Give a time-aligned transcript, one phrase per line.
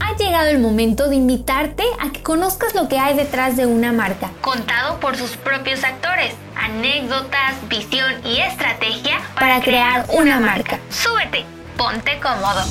[0.00, 3.92] Ha llegado el momento de invitarte a que conozcas lo que hay detrás de una
[3.92, 10.80] marca, contado por sus propios actores, anécdotas, visión y estrategia para, crear una marca.
[10.90, 11.44] Súbete,
[11.76, 12.62] ponte cómodo.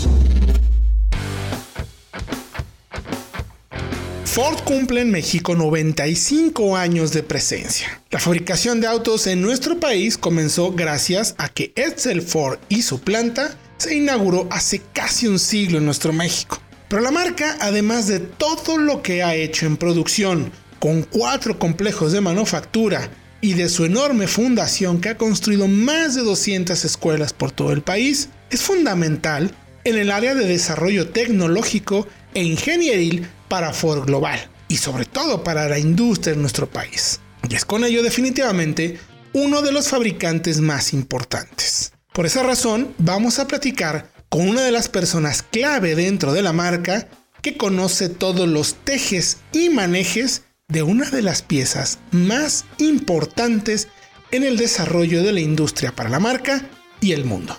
[4.25, 8.01] Ford cumple en México 95 años de presencia.
[8.11, 12.99] La fabricación de autos en nuestro país comenzó gracias a que Edsel Ford y su
[12.99, 16.59] planta se inauguró hace casi un siglo en nuestro México.
[16.95, 20.49] Pero la marca, además de todo lo que ha hecho en producción,
[20.79, 23.09] con cuatro complejos de manufactura
[23.41, 27.81] y de su enorme fundación que ha construido más de 200 escuelas por todo el
[27.81, 29.53] país, es fundamental
[29.83, 35.67] en el área de desarrollo tecnológico e ingenieril para Ford Global y sobre todo para
[35.67, 37.19] la industria en nuestro país.
[37.49, 38.97] Y es con ello definitivamente
[39.33, 41.91] uno de los fabricantes más importantes.
[42.13, 46.53] Por esa razón vamos a platicar con una de las personas clave dentro de la
[46.53, 47.07] marca
[47.41, 53.87] que conoce todos los tejes y manejes de una de las piezas más importantes
[54.31, 56.69] en el desarrollo de la industria para la marca
[57.01, 57.57] y el mundo.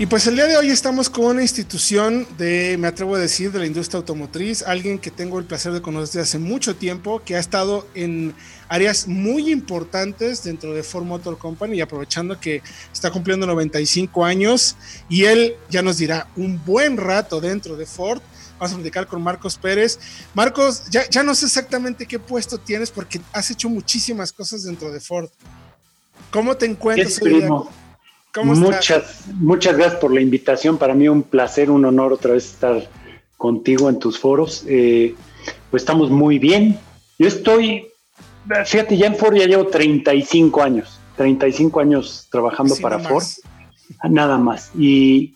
[0.00, 3.50] Y pues el día de hoy estamos con una institución de, me atrevo a decir,
[3.50, 7.20] de la industria automotriz, alguien que tengo el placer de conocer desde hace mucho tiempo,
[7.24, 8.32] que ha estado en
[8.68, 14.76] áreas muy importantes dentro de Ford Motor Company y aprovechando que está cumpliendo 95 años
[15.08, 18.22] y él ya nos dirá un buen rato dentro de Ford.
[18.60, 19.98] Vamos a platicar con Marcos Pérez.
[20.32, 24.92] Marcos, ya, ya no sé exactamente qué puesto tienes porque has hecho muchísimas cosas dentro
[24.92, 25.28] de Ford.
[26.30, 27.42] ¿Cómo te encuentras hoy
[28.44, 30.78] muchas, muchas gracias por la invitación.
[30.78, 32.88] Para mí un placer, un honor otra vez estar
[33.36, 34.64] contigo en tus foros.
[34.66, 35.14] Eh,
[35.70, 36.78] pues estamos muy bien.
[37.18, 37.88] Yo estoy,
[38.66, 43.24] fíjate, ya en Ford ya llevo 35 años, 35 años trabajando para Ford,
[44.08, 44.70] nada más.
[44.78, 45.34] Y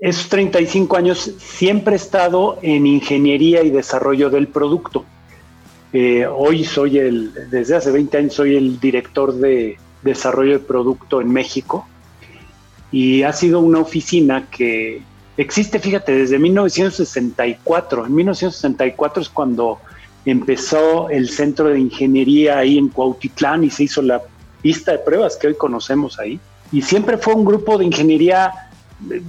[0.00, 5.04] esos 35 años siempre he estado en ingeniería y desarrollo del producto.
[5.92, 11.20] Eh, hoy soy el, desde hace 20 años soy el director de desarrollo de producto
[11.20, 11.86] en México
[12.94, 15.02] y ha sido una oficina que
[15.36, 18.06] existe, fíjate, desde 1964.
[18.06, 19.80] En 1964 es cuando
[20.24, 24.22] empezó el centro de ingeniería ahí en Cuautitlán y se hizo la
[24.62, 26.38] pista de pruebas que hoy conocemos ahí.
[26.70, 28.52] Y siempre fue un grupo de ingeniería
[29.10, 29.20] eh,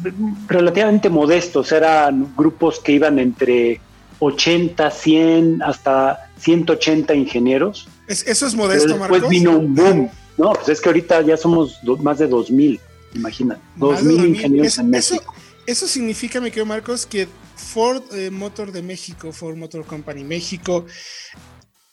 [0.47, 3.81] relativamente modestos, eran grupos que iban entre
[4.19, 7.87] 80, 100, hasta 180 ingenieros.
[8.07, 10.09] ¿Eso es modesto, Pero después vino un boom.
[10.37, 12.79] No, pues es que ahorita ya somos más de 2000
[13.15, 15.33] imagínate, 2.000 ingenieros en México.
[15.65, 20.85] Eso, significa, mi querido Marcos, que Ford eh, Motor de México, Ford Motor Company México,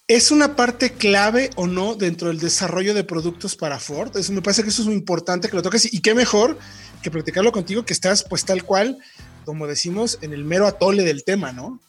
[0.07, 4.15] ¿es una parte clave o no dentro del desarrollo de productos para Ford?
[4.17, 6.59] Eso me parece que eso es muy importante que lo toques y qué mejor
[7.03, 8.99] que platicarlo contigo que estás pues tal cual,
[9.45, 11.81] como decimos, en el mero atole del tema, ¿no?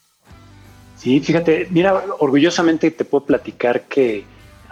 [0.98, 4.24] Sí, fíjate, mira, orgullosamente te puedo platicar que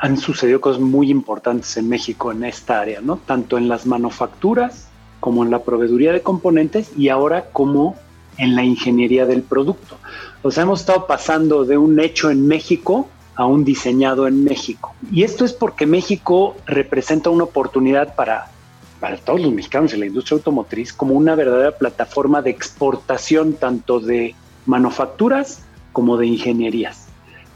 [0.02, 3.18] han sucedido cosas muy importantes en México en esta área, ¿no?
[3.18, 4.88] Tanto en las manufacturas
[5.20, 7.96] como en la proveeduría de componentes y ahora como
[8.40, 9.98] en la ingeniería del producto.
[10.42, 14.96] O sea, hemos estado pasando de un hecho en México a un diseñado en México.
[15.12, 18.50] Y esto es porque México representa una oportunidad para,
[19.00, 24.00] para todos los mexicanos en la industria automotriz como una verdadera plataforma de exportación tanto
[24.00, 24.34] de
[24.66, 25.62] manufacturas
[25.94, 27.08] como de ingenierías.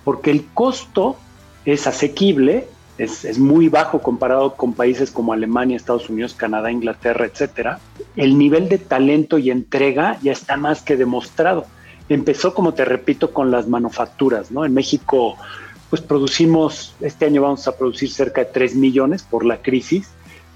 [0.04, 1.18] Porque el costo
[1.66, 2.68] es asequible,
[2.98, 7.80] es, muy bajo comparado con países como Alemania, Estados Unidos, Canadá, Inglaterra, etcétera.
[8.16, 11.66] El nivel de talento y entrega ya está más que demostrado.
[12.08, 14.64] Empezó, como te repito, con las manufacturas, ¿no?
[14.64, 15.36] En México,
[15.90, 20.08] pues producimos, este año vamos a producir cerca de 3 millones por la crisis,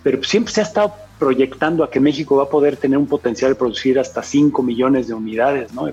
[0.03, 3.51] pero siempre se ha estado proyectando a que México va a poder tener un potencial
[3.51, 5.91] de producir hasta 5 millones de unidades, ¿no?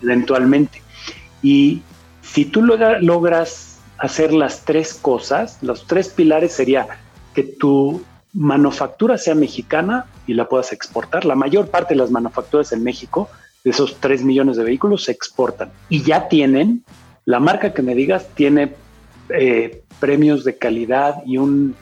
[0.00, 0.80] Eventualmente.
[1.42, 1.82] Y
[2.22, 3.69] si tú logras
[4.00, 6.88] hacer las tres cosas, los tres pilares sería
[7.34, 8.02] que tu
[8.32, 11.24] manufactura sea mexicana y la puedas exportar.
[11.24, 13.28] La mayor parte de las manufacturas en México,
[13.62, 16.82] de esos 3 millones de vehículos, se exportan y ya tienen,
[17.26, 18.74] la marca que me digas, tiene
[19.28, 21.74] eh, premios de calidad y una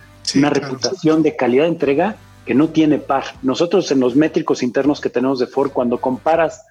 [0.50, 3.24] reputación de calidad de entrega que no tiene par.
[3.42, 6.62] Nosotros en los métricos internos que tenemos de Ford, cuando comparas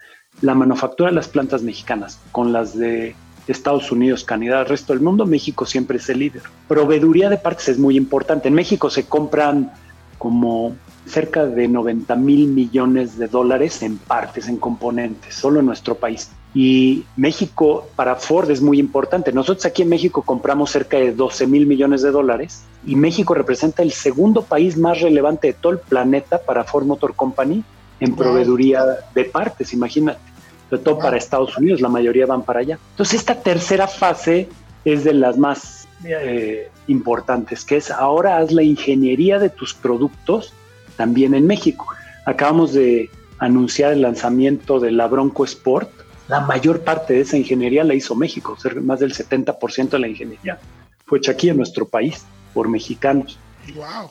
[0.42, 3.16] la manufactura de las plantas mexicanas con las de
[3.52, 6.44] Estados Unidos, Canadá, el resto del mundo, México siempre es el líder.
[6.68, 8.48] Proveeduría de partes es muy importante.
[8.48, 9.72] En México se compran
[10.18, 15.96] como cerca de 90 mil millones de dólares en partes, en componentes, solo en nuestro
[15.96, 16.30] país.
[16.54, 19.32] Y México para Ford es muy importante.
[19.32, 23.84] Nosotros aquí en México compramos cerca de 12 mil millones de dólares y México representa
[23.84, 27.64] el segundo país más relevante de todo el planeta para Ford Motor Company
[28.00, 28.84] en proveeduría
[29.14, 30.20] de partes, imagínate.
[30.70, 32.80] Sobre todo para Estados Unidos, la mayoría van para allá.
[32.92, 34.50] Entonces, esta tercera fase
[34.86, 40.54] es de las más eh, importantes, que es ahora haz la ingeniería de tus productos
[40.96, 41.88] también en México.
[42.26, 43.10] Acabamos de
[43.40, 45.90] anunciar el lanzamiento de la Bronco Sport.
[46.28, 50.60] La mayor parte de esa ingeniería la hizo México, más del 70% de la ingeniería
[51.08, 53.40] fue hecha aquí en nuestro país por mexicanos.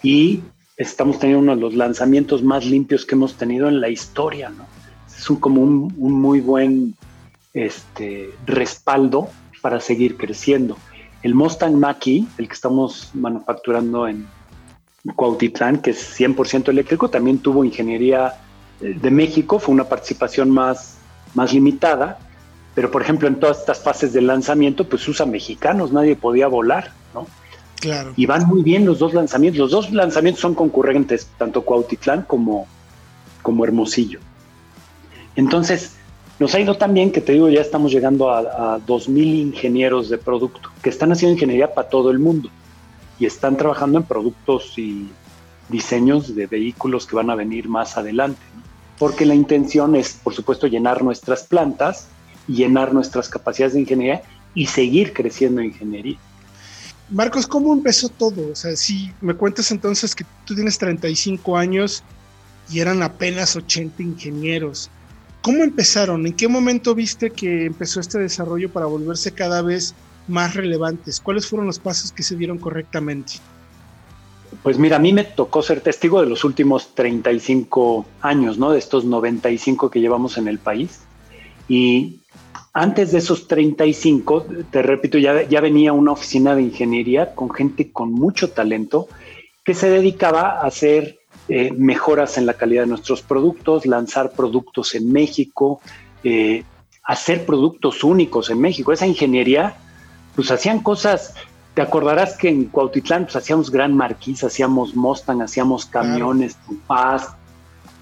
[0.02, 0.40] Y
[0.76, 4.66] estamos teniendo uno de los lanzamientos más limpios que hemos tenido en la historia, ¿no?
[5.26, 6.94] Es un, como un, muy buen
[7.52, 9.28] este, respaldo
[9.60, 10.76] para seguir creciendo.
[11.24, 14.24] El Mustang Mach-E, el que estamos manufacturando en
[15.16, 18.34] Cuautitlán, que es 100% eléctrico, también tuvo ingeniería
[18.80, 20.98] eh, de México, fue una participación más,
[21.34, 22.20] más limitada,
[22.76, 26.92] pero por ejemplo en todas estas fases de lanzamiento pues usa mexicanos, nadie podía volar,
[27.12, 27.26] ¿no?
[27.80, 28.12] Claro.
[28.14, 32.68] Y van muy bien los dos lanzamientos, los dos lanzamientos son concurrentes, tanto Cuautitlán como,
[33.42, 34.20] como Hermosillo.
[35.36, 35.92] Entonces,
[36.38, 38.40] nos ha ido tan bien que te digo, ya estamos llegando a,
[38.74, 42.50] a 2.000 ingenieros de producto que están haciendo ingeniería para todo el mundo
[43.18, 45.08] y están trabajando en productos y
[45.68, 48.40] diseños de vehículos que van a venir más adelante.
[48.98, 52.08] Porque la intención es, por supuesto, llenar nuestras plantas
[52.48, 54.22] llenar nuestras capacidades de ingeniería
[54.54, 56.18] y seguir creciendo en ingeniería.
[57.10, 58.50] Marcos, ¿cómo empezó todo?
[58.50, 62.02] O sea, si me cuentas entonces que tú tienes 35 años
[62.68, 64.90] y eran apenas 80 ingenieros,
[65.46, 66.26] ¿cómo empezaron?
[66.26, 69.94] ¿En qué momento viste que empezó este desarrollo para volverse cada vez
[70.26, 71.20] más relevantes?
[71.20, 73.34] ¿Cuáles fueron los pasos que se dieron correctamente?
[74.64, 78.72] Pues mira, a mí me tocó ser testigo de los últimos 35 años, ¿no?
[78.72, 81.02] De estos 95 que llevamos en el país.
[81.68, 82.22] Y
[82.72, 87.92] antes de esos 35, te repito, ya, ya venía una oficina de ingeniería con gente
[87.92, 89.06] con mucho talento
[89.62, 91.15] que se dedicaba a hacer
[91.48, 95.80] eh, mejoras en la calidad de nuestros productos, lanzar productos en México,
[96.24, 96.64] eh,
[97.04, 98.92] hacer productos únicos en México.
[98.92, 99.76] Esa ingeniería,
[100.34, 101.34] pues hacían cosas,
[101.74, 106.56] te acordarás que en Cuautitlán pues, hacíamos Gran Marquis, hacíamos Mustang, hacíamos camiones,
[106.86, 107.28] Paz,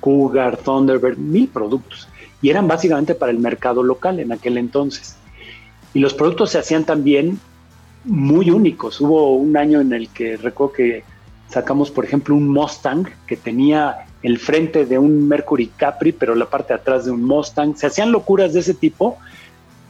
[0.01, 2.09] Cougar, Thunderbird, mil productos
[2.45, 5.17] y eran básicamente para el mercado local en aquel entonces.
[5.95, 7.39] Y los productos se hacían también
[8.05, 9.01] muy únicos.
[9.01, 11.05] Hubo un año en el que recuerdo que
[11.49, 16.47] sacamos, por ejemplo, un Mustang que tenía el frente de un Mercury Capri, pero la
[16.47, 17.77] parte de atrás de un Mustang.
[17.77, 19.19] Se hacían locuras de ese tipo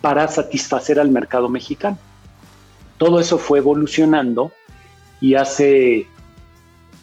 [0.01, 1.97] para satisfacer al mercado mexicano.
[2.99, 4.53] Todo eso fue evolucionando
[5.21, 6.07] y hace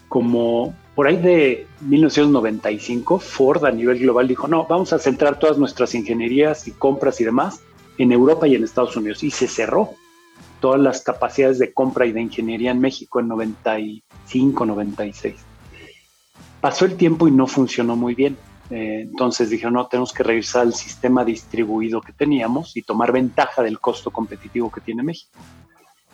[0.07, 5.57] como por ahí de 1995, Ford a nivel global dijo, no, vamos a centrar todas
[5.57, 7.61] nuestras ingenierías y compras y demás
[7.97, 9.23] en Europa y en Estados Unidos.
[9.23, 9.93] Y se cerró
[10.61, 15.35] todas las capacidades de compra y de ingeniería en México en 95, 96.
[16.61, 18.37] Pasó el tiempo y no funcionó muy bien.
[18.69, 23.61] Eh, entonces dijeron, no, tenemos que regresar al sistema distribuido que teníamos y tomar ventaja
[23.61, 25.31] del costo competitivo que tiene México.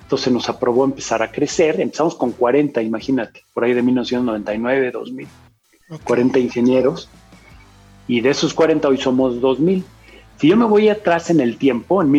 [0.02, 1.80] Entonces nos aprobó empezar a crecer.
[1.80, 5.28] Empezamos con 40, imagínate, por ahí de 1999, 2000.
[6.04, 7.10] 40 ingenieros.
[8.08, 9.84] Y de esos 40 hoy somos 2000.
[10.38, 12.10] Si yo me voy atrás en el tiempo, en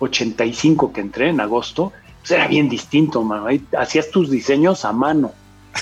[0.00, 3.46] 1985 que entré, en agosto, pues era bien distinto, mano.
[3.46, 5.32] Ahí hacías tus diseños a mano.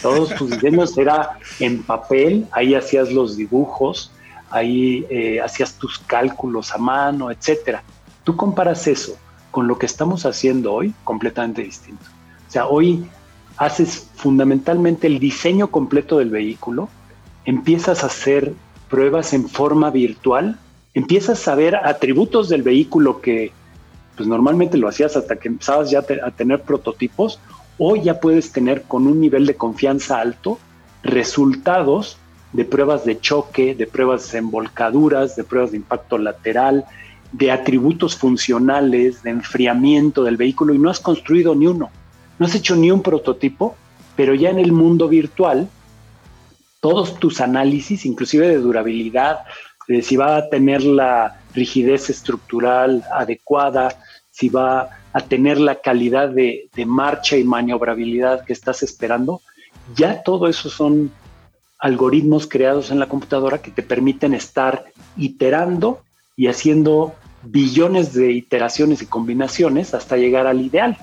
[0.00, 4.10] Todos tus diseños era en papel, ahí hacías los dibujos,
[4.50, 7.82] ahí eh, hacías tus cálculos a mano, etcétera.
[8.24, 9.16] Tú comparas eso
[9.50, 12.04] con lo que estamos haciendo hoy completamente distinto.
[12.48, 13.06] O sea, hoy
[13.56, 16.88] haces fundamentalmente el diseño completo del vehículo,
[17.44, 18.54] empiezas a hacer
[18.88, 20.58] pruebas en forma virtual,
[20.94, 23.52] empiezas a ver atributos del vehículo que
[24.16, 27.40] pues normalmente lo hacías hasta que empezabas ya a tener prototipos,
[27.78, 30.58] hoy ya puedes tener con un nivel de confianza alto
[31.02, 32.18] resultados
[32.52, 36.84] de pruebas de choque, de pruebas de envolcaduras, de pruebas de impacto lateral,
[37.32, 41.90] de atributos funcionales, de enfriamiento del vehículo y no has construido ni uno.
[42.38, 43.76] No has hecho ni un prototipo,
[44.16, 45.68] pero ya en el mundo virtual,
[46.80, 49.40] todos tus análisis, inclusive de durabilidad,
[49.88, 53.98] de si va a tener la rigidez estructural adecuada,
[54.30, 59.42] si va a tener la calidad de, marcha y maniobrabilidad que estás esperando,
[59.94, 61.10] ya todo eso son
[61.78, 64.84] algoritmos creados en la computadora que te permiten estar
[65.16, 66.02] iterando
[66.36, 70.96] y haciendo billones de iteraciones y combinaciones hasta llegar al ideal.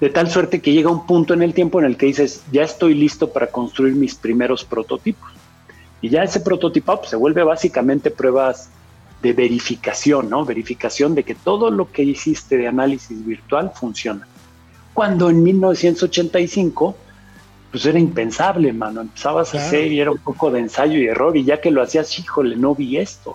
[0.00, 2.62] De tal suerte que llega un punto en el tiempo en el que dices, ya
[2.62, 5.30] estoy listo para construir mis primeros prototipos.
[6.00, 8.70] Y ya ese prototipo pues, se vuelve básicamente pruebas
[9.22, 10.44] de verificación, ¿no?
[10.44, 14.26] Verificación de que todo lo que hiciste de análisis virtual funciona.
[14.94, 16.96] Cuando en 1985
[17.70, 19.02] pues era impensable, mano.
[19.02, 21.82] Empezabas a hacer y era un poco de ensayo y error, y ya que lo
[21.82, 23.34] hacías, híjole, no vi esto.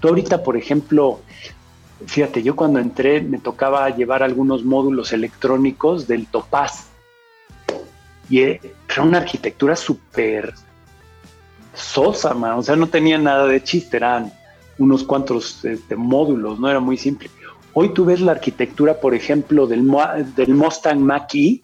[0.00, 1.20] Tú ahorita, por ejemplo,
[2.06, 6.88] fíjate, yo cuando entré me tocaba llevar algunos módulos electrónicos del Topaz.
[8.28, 8.60] Y era
[9.02, 10.52] una arquitectura súper
[11.74, 12.58] sosa, man.
[12.58, 14.32] O sea, no tenía nada de chiste, eran
[14.78, 17.30] unos cuantos este, módulos, no era muy simple.
[17.72, 19.86] Hoy tú ves la arquitectura, por ejemplo, del,
[20.34, 21.62] del Mustang Mach-E,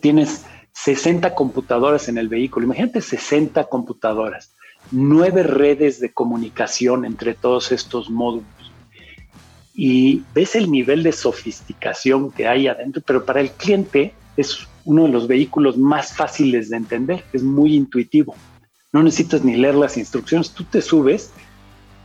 [0.00, 2.66] tienes 60 computadoras en el vehículo.
[2.66, 4.52] Imagínate 60 computadoras,
[4.90, 8.46] nueve redes de comunicación entre todos estos módulos.
[9.74, 15.04] Y ves el nivel de sofisticación que hay adentro, pero para el cliente es uno
[15.04, 18.34] de los vehículos más fáciles de entender, es muy intuitivo.
[18.92, 21.30] No necesitas ni leer las instrucciones, tú te subes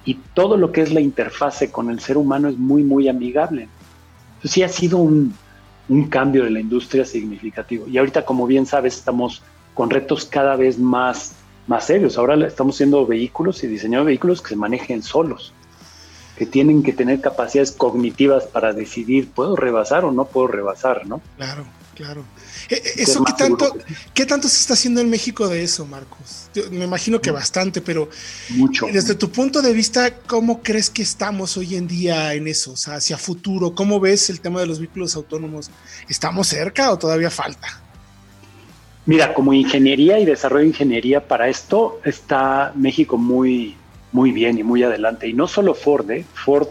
[0.05, 3.69] y todo lo que es la interfase con el ser humano es muy, muy amigable.
[4.35, 5.33] Entonces sí ha sido un,
[5.89, 7.87] un cambio de la industria significativo.
[7.87, 9.41] Y ahorita, como bien sabes, estamos
[9.73, 11.35] con retos cada vez más,
[11.67, 12.17] más serios.
[12.17, 15.53] Ahora estamos haciendo vehículos y diseñando vehículos que se manejen solos,
[16.37, 21.05] que tienen que tener capacidades cognitivas para decidir, ¿puedo rebasar o no puedo rebasar?
[21.07, 21.21] ¿no?
[21.37, 21.65] Claro.
[21.95, 22.25] Claro.
[22.69, 23.77] Eh, eh, eso, ¿qué tanto,
[24.13, 26.49] ¿qué tanto se está haciendo en México de eso, Marcos?
[26.71, 28.09] me imagino que bastante, pero
[28.49, 28.87] Mucho.
[28.91, 32.73] desde tu punto de vista, ¿cómo crees que estamos hoy en día en eso?
[32.73, 35.69] O sea, hacia futuro, ¿cómo ves el tema de los vehículos autónomos?
[36.09, 37.81] ¿Estamos cerca o todavía falta?
[39.05, 43.75] Mira, como ingeniería y desarrollo de ingeniería para esto está México muy,
[44.11, 45.27] muy bien y muy adelante.
[45.27, 46.25] Y no solo Ford, ¿eh?
[46.33, 46.67] Ford,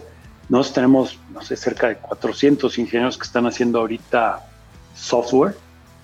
[0.49, 4.43] nosotros tenemos, no sé, cerca de 400 ingenieros que están haciendo ahorita
[4.93, 5.55] software,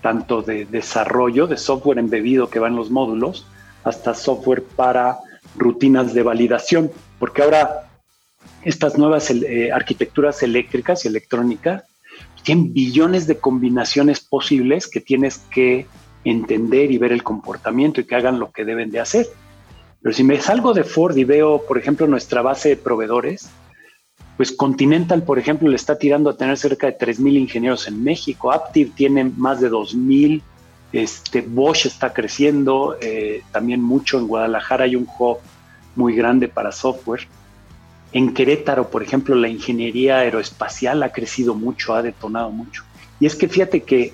[0.01, 3.45] tanto de desarrollo, de software embebido que va en los módulos,
[3.83, 5.19] hasta software para
[5.55, 7.89] rutinas de validación, porque ahora
[8.63, 11.83] estas nuevas eh, arquitecturas eléctricas y electrónicas
[12.43, 15.85] tienen billones de combinaciones posibles que tienes que
[16.23, 19.27] entender y ver el comportamiento y que hagan lo que deben de hacer.
[20.01, 23.49] Pero si me salgo de Ford y veo, por ejemplo, nuestra base de proveedores,
[24.39, 28.53] pues Continental, por ejemplo, le está tirando a tener cerca de 3.000 ingenieros en México.
[28.53, 30.41] Aptiv tiene más de 2.000.
[30.93, 34.17] Este, Bosch está creciendo eh, también mucho.
[34.17, 35.39] En Guadalajara hay un hub
[35.97, 37.27] muy grande para software.
[38.13, 42.85] En Querétaro, por ejemplo, la ingeniería aeroespacial ha crecido mucho, ha detonado mucho.
[43.19, 44.13] Y es que fíjate que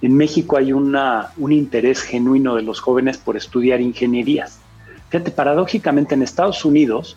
[0.00, 4.60] en México hay una, un interés genuino de los jóvenes por estudiar ingenierías.
[5.10, 7.16] Fíjate, paradójicamente en Estados Unidos,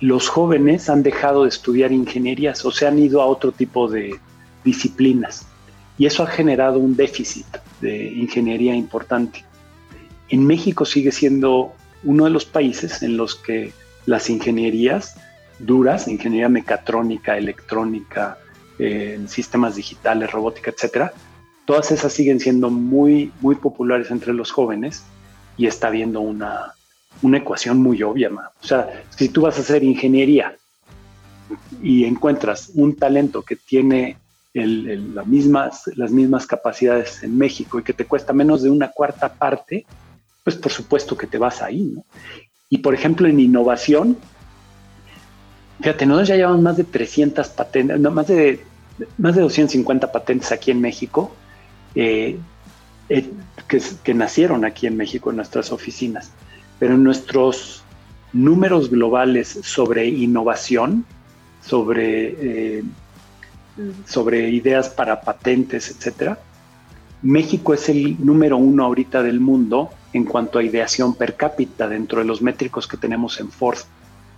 [0.00, 4.18] los jóvenes han dejado de estudiar ingenierías o se han ido a otro tipo de
[4.64, 5.46] disciplinas.
[5.98, 7.46] Y eso ha generado un déficit
[7.80, 9.44] de ingeniería importante.
[10.30, 13.72] En México sigue siendo uno de los países en los que
[14.06, 15.16] las ingenierías
[15.58, 18.38] duras, ingeniería mecatrónica, electrónica,
[18.78, 21.12] eh, sistemas digitales, robótica, etcétera,
[21.66, 25.02] todas esas siguen siendo muy, muy populares entre los jóvenes
[25.58, 26.74] y está habiendo una,
[27.22, 30.56] una ecuación muy obvia, O sea, si tú vas a hacer ingeniería
[31.82, 34.16] y encuentras un talento que tiene
[34.52, 39.86] las mismas capacidades en México y que te cuesta menos de una cuarta parte,
[40.42, 42.04] pues por supuesto que te vas ahí, ¿no?
[42.68, 44.16] Y por ejemplo, en innovación,
[45.80, 48.64] fíjate, nosotros ya llevamos más de 300 patentes, más de,
[49.18, 51.34] más de 250 patentes aquí en México,
[51.94, 52.38] eh,
[53.08, 53.30] eh,
[53.68, 56.30] que, que nacieron aquí en México en nuestras oficinas
[56.80, 57.84] pero nuestros
[58.32, 61.04] números globales sobre innovación,
[61.62, 62.84] sobre, eh,
[64.06, 66.38] sobre ideas para patentes, etcétera,
[67.22, 72.20] México es el número uno ahorita del mundo en cuanto a ideación per cápita dentro
[72.20, 73.78] de los métricos que tenemos en Ford.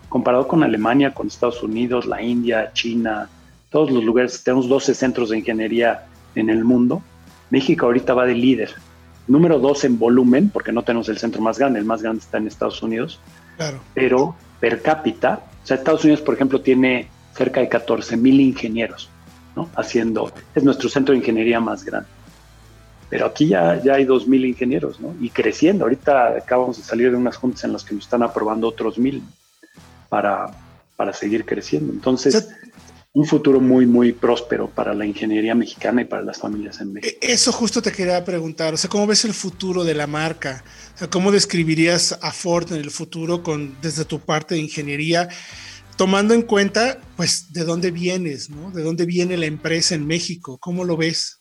[0.08, 3.30] Comparado con Alemania, con Estados Unidos, la India, China,
[3.70, 7.02] todos los lugares, tenemos 12 centros de ingeniería en el mundo.
[7.50, 8.74] México ahorita va de líder
[9.26, 12.38] número dos en volumen, porque no tenemos el centro más grande, el más grande está
[12.38, 13.20] en Estados Unidos,
[13.56, 13.80] claro.
[13.94, 19.08] pero per cápita, o sea, Estados Unidos, por ejemplo, tiene cerca de 14 mil ingenieros,
[19.56, 19.68] ¿no?
[19.76, 22.08] Haciendo, es nuestro centro de ingeniería más grande.
[23.08, 25.14] Pero aquí ya, ya hay 2 mil ingenieros, ¿no?
[25.20, 25.84] Y creciendo.
[25.84, 29.22] Ahorita acabamos de salir de unas juntas en las que nos están aprobando otros mil
[30.08, 30.50] para,
[30.96, 31.92] para seguir creciendo.
[31.92, 32.48] Entonces,
[33.14, 37.18] un futuro muy, muy próspero para la ingeniería mexicana y para las familias en México.
[37.20, 40.64] E-, eso justo te quería preguntar, o sea, ¿cómo ves el futuro de la marca?
[40.94, 45.28] O sea, ¿cómo describirías a Ford en el futuro con, desde tu parte de ingeniería,
[45.96, 48.70] tomando en cuenta, pues, de dónde vienes, ¿no?
[48.70, 50.56] ¿De dónde viene la empresa en México?
[50.58, 51.40] ¿Cómo lo ves?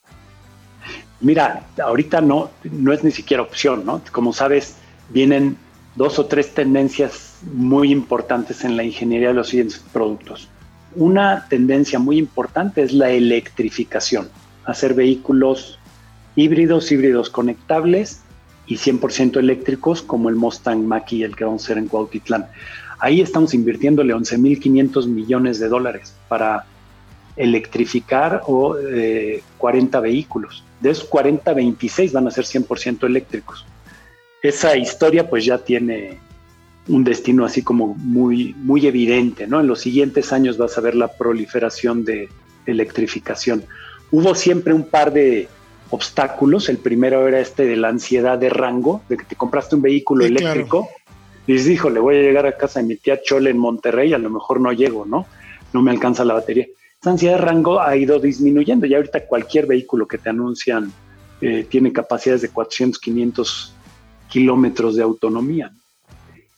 [1.21, 4.01] Mira, ahorita no, no es ni siquiera opción, ¿no?
[4.11, 4.73] Como sabes,
[5.09, 5.55] vienen
[5.95, 10.49] dos o tres tendencias muy importantes en la ingeniería de los siguientes productos
[10.95, 14.29] una tendencia muy importante es la electrificación,
[14.65, 15.79] hacer vehículos
[16.36, 18.21] híbridos, híbridos conectables
[18.67, 22.48] y 100% eléctricos como el Mustang mach el que vamos a hacer en Cuautitlán.
[23.00, 26.65] Ahí estamos invirtiéndole 11.500 millones de dólares para
[27.36, 28.75] electrificar o
[29.57, 30.63] 40 eh, vehículos.
[30.79, 33.65] De esos 40, 26 van a ser 100% eléctricos.
[34.43, 36.19] Esa historia pues ya tiene
[36.88, 39.59] un destino así como muy, muy evidente, ¿no?
[39.59, 42.29] En los siguientes años vas a ver la proliferación de
[42.65, 43.63] electrificación.
[44.11, 45.47] Hubo siempre un par de
[45.91, 46.69] obstáculos.
[46.69, 50.25] El primero era este de la ansiedad de rango, de que te compraste un vehículo
[50.25, 50.89] eléctrico
[51.47, 54.13] y dices, hijo, le voy a llegar a casa de mi tía Chole en Monterrey,
[54.13, 55.25] a lo mejor no llego, ¿no?
[55.73, 56.67] No me alcanza la batería.
[57.00, 60.91] Esa ansiedad de rango ha ido disminuyendo y ahorita cualquier vehículo que te anuncian
[61.41, 63.73] eh, tiene capacidades de 400, 500
[64.29, 65.71] kilómetros de autonomía.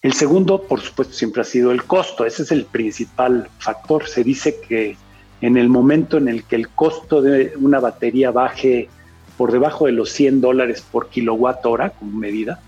[0.03, 2.25] El segundo, por supuesto, siempre ha sido el costo.
[2.25, 4.05] Ese es el principal factor.
[4.05, 4.97] Se dice que
[5.39, 8.89] en el momento en el que el costo de una batería baje
[9.37, 12.61] por debajo de los 100 dólares por kilowatt hora como medida,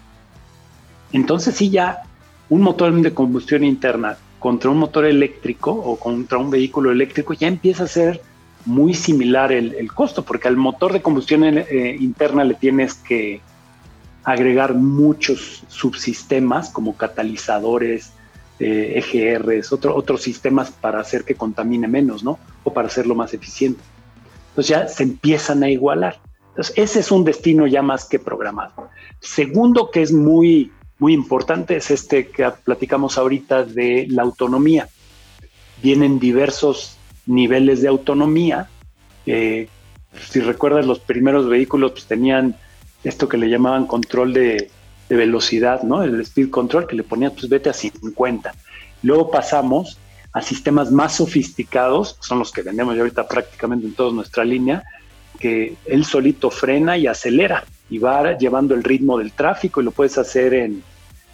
[1.12, 2.04] entonces sí ya
[2.50, 7.48] un motor de combustión interna contra un motor eléctrico o contra un vehículo eléctrico ya
[7.48, 8.22] empieza a ser
[8.66, 13.42] muy similar el, costo, porque al motor de combustión eh, interna le tienes que
[14.26, 18.12] agregar muchos subsistemas como catalizadores,
[18.60, 22.40] eh, EGRs, otros sistemas para hacer que contamine menos, ¿no?
[22.64, 23.82] O para hacerlo más eficiente.
[24.50, 26.20] Entonces ya se empiezan a igualar.
[26.50, 28.90] Entonces ese es un destino ya más que programado.
[29.20, 34.88] Segundo, que es muy, muy importante, es este que platicamos ahorita de la autonomía.
[35.84, 38.70] Vienen diversos niveles de autonomía.
[39.26, 39.68] Eh,
[40.30, 42.56] si recuerdas, los primeros vehículos pues, tenían
[43.06, 44.70] esto que le llamaban control de,
[45.08, 46.02] velocidad, ¿no?
[46.02, 48.56] El speed control que le ponía, pues vete a 50.
[49.04, 50.00] Luego pasamos
[50.34, 54.84] a sistemas más sofisticados, son los que vendemos ya ahorita prácticamente en toda nuestra línea,
[55.40, 59.92] que él solito frena y acelera y va llevando el ritmo del tráfico y lo
[59.92, 60.82] puedes hacer en,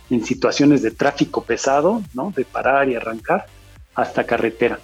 [0.09, 2.33] en situaciones de tráfico pesado, ¿no?
[2.35, 3.45] De parar y arrancar
[3.95, 4.79] hasta carretera.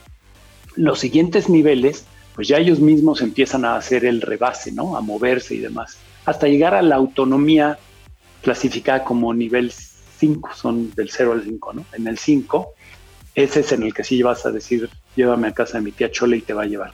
[0.78, 4.95] Los siguientes niveles, pues ya ellos mismos empiezan a hacer el rebase, ¿no?
[4.95, 5.97] A moverse y demás
[6.28, 7.80] hasta llegar a la autonomía
[8.42, 11.86] clasificada como nivel 5, son del 0 al 5, ¿no?
[11.94, 12.68] En el 5,
[13.34, 16.12] ese es en el que sí vas a decir, llévame a casa de mi tía
[16.12, 16.92] Chole y te va a llevar.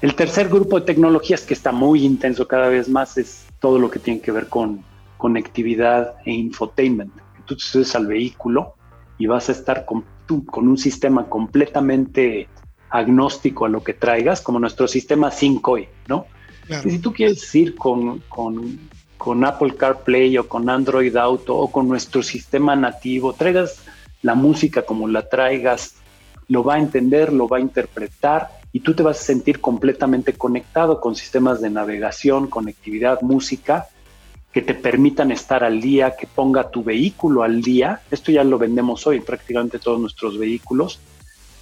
[0.00, 3.90] El tercer grupo de tecnologías que está muy intenso cada vez más es todo lo
[3.90, 4.84] que tiene que ver con
[5.16, 7.12] conectividad e infotainment.
[7.46, 8.74] Tú te subes al vehículo
[9.18, 10.04] y vas a estar con,
[10.52, 12.46] un sistema completamente
[12.90, 16.26] agnóstico a lo que traigas, como nuestro sistema 5 ¿no?
[16.84, 21.88] Y si tú quieres ir con, con, Apple CarPlay o con Android Auto o con
[21.88, 23.82] nuestro sistema nativo, traigas
[24.22, 25.96] la música como la traigas,
[26.48, 30.32] lo va a entender, lo va a interpretar y tú te vas a sentir completamente
[30.32, 33.86] conectado con sistemas de navegación, conectividad, música
[34.52, 38.00] que te permitan estar al día, que ponga tu vehículo al día.
[38.10, 41.00] Esto ya lo vendemos hoy, prácticamente todos nuestros vehículos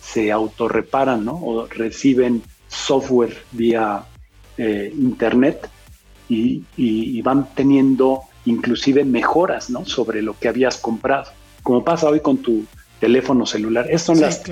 [0.00, 1.34] se autorreparan ¿no?
[1.34, 4.04] o reciben software vía
[4.58, 5.68] eh, Internet
[6.28, 9.84] y, van teniendo inclusive mejoras ¿no?
[9.84, 11.30] sobre lo que habías comprado,
[11.62, 12.64] como pasa hoy con tu
[13.00, 13.86] teléfono celular.
[13.88, 14.42] Esas son las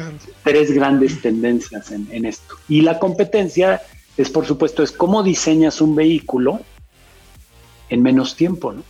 [0.43, 2.57] tres grandes tendencias en, esto.
[2.69, 3.81] Y la competencia
[4.17, 6.61] es, por supuesto, es cómo diseñas un vehículo
[7.89, 8.73] en menos tiempo.
[8.73, 8.83] ¿no?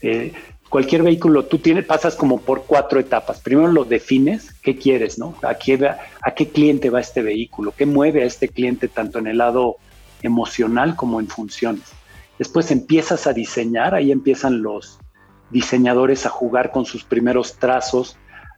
[0.00, 0.32] Eh,
[0.68, 3.40] cualquier vehículo, tú tienes, pasas como por cuatro etapas.
[3.40, 5.36] Primero lo defines, qué quieres, ¿no?
[5.42, 7.74] ¿A qué, a qué cliente va este vehículo?
[7.76, 9.76] ¿Qué mueve a este cliente tanto en el lado
[10.22, 11.84] emocional como en funciones.
[12.38, 14.98] Después empiezas a diseñar, ahí empiezan los
[15.50, 18.16] diseñadores a jugar con sus primeros trazos,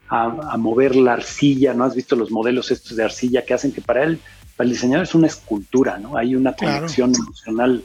[0.08, 1.84] a, mover la arcilla, ¿no?
[1.84, 4.20] Has visto los modelos estos de arcilla que hacen que para él,
[4.56, 6.16] para el diseñador es una escultura, ¿no?
[6.16, 7.82] Hay una conexión emocional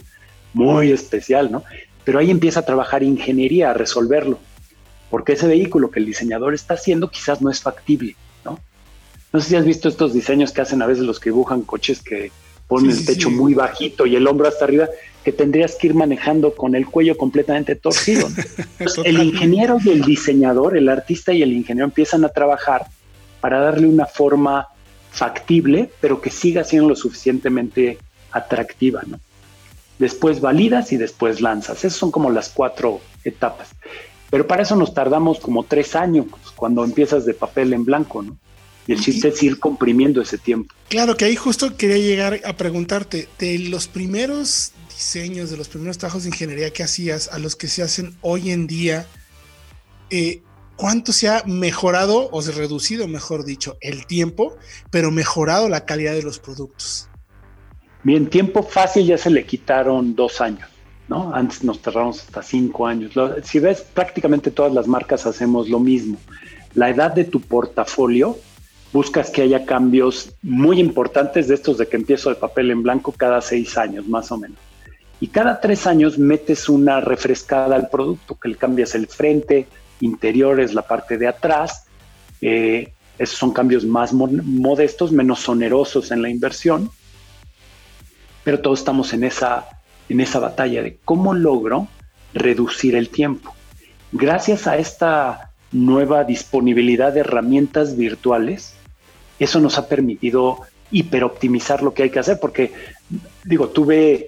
[0.53, 1.63] muy especial, ¿no?
[2.03, 4.39] Pero ahí empieza a trabajar ingeniería, a resolverlo,
[5.09, 8.15] porque ese vehículo que el diseñador está haciendo quizás no es factible,
[8.45, 8.59] ¿no?
[9.33, 12.01] No sé si has visto estos diseños que hacen a veces los que dibujan coches
[12.01, 12.31] que
[12.69, 14.87] ponen el techo muy bajito y el hombro hasta arriba,
[15.25, 18.29] que tendrías que ir manejando con el cuello completamente torcido.
[19.03, 22.85] el ingeniero y el diseñador, el artista y el ingeniero empiezan a trabajar
[23.41, 24.67] para darle una forma
[25.11, 27.97] factible, pero que siga siendo lo suficientemente
[28.31, 29.01] atractiva.
[29.07, 29.19] ¿no?
[29.97, 31.83] Después validas y después lanzas.
[31.83, 33.69] Esas son como las cuatro etapas.
[34.29, 38.37] Pero para eso nos tardamos como tres años cuando empiezas de papel en blanco, ¿no?
[38.89, 40.73] Y el chiste es ir comprimiendo ese tiempo.
[40.87, 45.99] Claro, que ahí justo quería llegar a preguntarte, de los primeros diseños, de los primeros
[45.99, 49.05] trabajos de ingeniería que hacías a los que se hacen hoy en día,
[50.09, 50.41] eh,
[50.75, 54.57] ¿cuánto se ha mejorado o se ha reducido, mejor dicho, el tiempo,
[54.89, 57.09] pero mejorado la calidad de los productos?
[58.01, 60.67] Bien, tiempo fácil ya se le quitaron dos años,
[61.07, 61.31] ¿no?
[61.31, 63.11] Antes nos tardamos hasta cinco años.
[63.43, 66.17] si ves, prácticamente todas las marcas hacemos lo mismo.
[66.73, 68.39] La edad de tu portafolio,
[68.91, 73.11] buscas que haya cambios muy importantes de estos de que empiezo de papel en blanco
[73.11, 74.57] cada seis años, más o menos.
[75.21, 79.67] Y cada tres años metes una refrescada al producto, que le cambias el frente,
[79.99, 81.85] interiores, la parte de atrás.
[82.41, 86.89] Eh, esos son cambios más modestos, menos onerosos en la inversión.
[88.45, 89.67] Pero todos estamos en esa,
[90.07, 91.89] en esa batalla de cómo logro
[92.33, 93.53] reducir el tiempo.
[94.13, 98.73] Gracias a esta nueva disponibilidad de herramientas virtuales,
[99.39, 100.59] eso nos ha permitido
[100.91, 102.71] hiperoptimizar lo que hay que hacer, porque
[103.43, 104.27] digo, tuve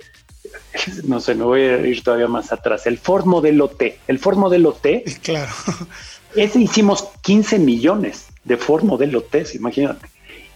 [1.06, 2.86] no sé, me voy a ir todavía más atrás.
[2.88, 4.00] El Ford Modelo T.
[4.08, 5.04] El Ford Modelo T.
[5.21, 5.52] Claro.
[6.36, 10.08] Ese hicimos 15 millones de Ford Modelo T, imagínate.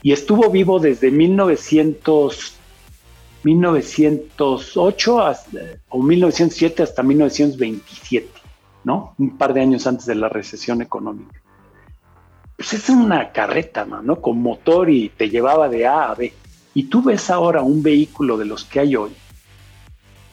[0.02, 2.54] Y estuvo vivo desde 1900,
[3.44, 5.18] 1908
[5.90, 8.30] o 1907 hasta 1927,
[8.84, 9.16] ¿no?
[9.18, 11.42] Un par de años antes de la recesión económica.
[12.58, 14.22] Pues es una carreta, ¿no?
[14.22, 16.34] Con motor y te llevaba de A a B.
[16.74, 19.12] Y tú ves ahora un vehículo de los que hay hoy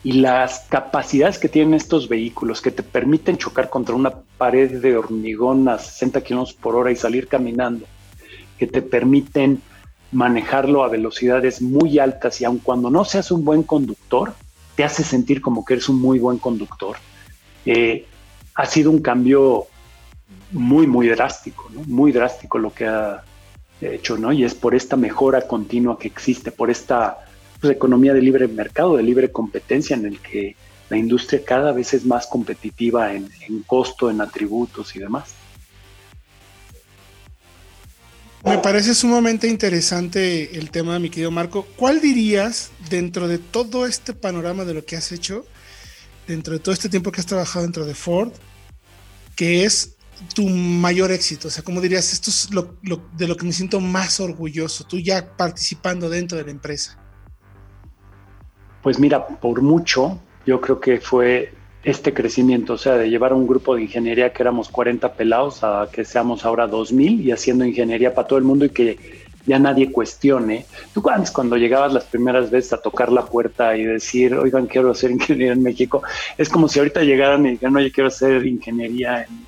[0.03, 4.97] y las capacidades que tienen estos vehículos que te permiten chocar contra una pared de
[4.97, 7.85] hormigón a 60 kilómetros por hora y salir caminando,
[8.59, 9.61] que te permiten
[10.11, 14.33] manejarlo a velocidades muy altas y aun cuando no seas un buen conductor,
[14.75, 16.97] te hace sentir como que eres un muy buen conductor.
[17.65, 18.05] Eh,
[18.55, 19.67] ha sido un cambio
[20.51, 23.23] muy, muy drástico, muy drástico lo que ha
[23.81, 24.31] hecho, ¿no?
[24.31, 27.17] Y es por esta mejora continua que existe, por esta
[27.59, 30.55] pues, economía de libre mercado, de libre competencia, en el que
[30.89, 33.29] la industria cada vez es más competitiva en,
[33.65, 35.33] costo, en atributos y demás.
[38.43, 41.65] Me parece sumamente interesante el tema, mi querido Marco.
[41.77, 45.45] ¿Cuál dirías dentro de todo este panorama de lo que has hecho,
[46.27, 48.33] dentro de todo este tiempo que has trabajado dentro de Ford,
[49.37, 49.95] que es
[50.33, 51.47] tu mayor éxito?
[51.47, 55.35] O sea, ¿cómo dirías, esto es de lo que me siento más orgulloso, tú ya
[55.35, 56.99] participando dentro de la empresa?
[58.81, 63.35] Pues mira, por mucho, yo creo que fue este crecimiento, o sea, de llevar a
[63.35, 67.65] un grupo de ingeniería que éramos 40 pelados a que seamos ahora 2000 y haciendo
[67.65, 70.65] ingeniería para todo el mundo y que ya nadie cuestione.
[70.93, 74.91] Tú antes cuando llegabas las primeras veces a tocar la puerta y decir, oigan, quiero
[74.91, 76.01] hacer ingeniería en México,
[76.37, 79.43] es como si ahorita llegaran y dijeran, oye, quiero hacer ingeniería en,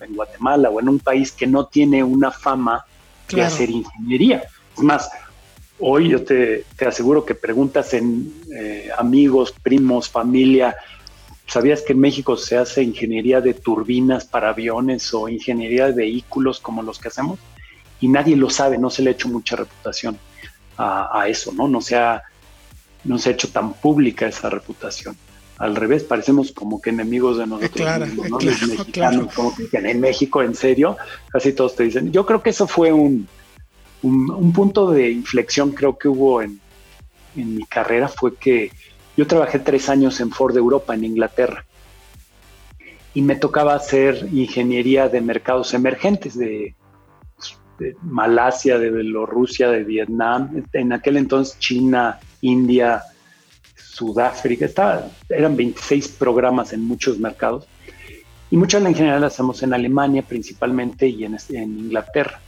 [0.00, 2.84] en Guatemala o en un país que no tiene una fama
[3.28, 4.44] de hacer ingeniería.
[4.76, 5.10] Es más,
[5.78, 10.74] Hoy yo te, aseguro que preguntas en eh, amigos, primos, familia,
[11.46, 16.60] ¿sabías que en México se hace ingeniería de turbinas para aviones o ingeniería de vehículos
[16.60, 17.38] como los que hacemos?
[18.00, 20.18] Y nadie lo sabe, no se le ha hecho mucha reputación
[20.78, 21.68] a, eso, ¿no?
[21.68, 22.22] No se, ha,
[23.04, 25.16] no se ha hecho tan pública esa reputación.
[25.58, 28.38] Al revés, parecemos como que enemigos de nosotros claro, ¿no?
[28.38, 30.96] mexicanos, como que en México, en serio,
[31.30, 32.12] casi todos te dicen.
[32.12, 33.26] Yo creo que eso fue un,
[34.02, 36.60] un, punto de inflexión creo que hubo en,
[37.34, 38.70] mi carrera fue que
[39.16, 41.64] yo trabajé tres años en Ford Europa, en Inglaterra,
[43.14, 46.74] y me tocaba hacer ingeniería de mercados emergentes, de,
[48.00, 53.02] Malasia, de Bielorrusia, de Vietnam, en aquel entonces China, India,
[53.96, 57.66] Sudáfrica, estaba, eran 26 programas en muchos mercados,
[58.50, 62.40] y mucha de la ingeniería la hacemos en Alemania principalmente y en Inglaterra.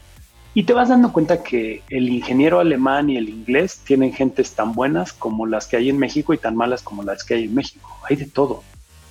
[0.55, 4.73] Y te vas dando cuenta que el ingeniero alemán y el inglés tienen gentes tan
[4.73, 7.55] buenas como las que hay en México y tan malas como las que hay en
[7.55, 7.97] México.
[8.09, 8.63] Hay de todo,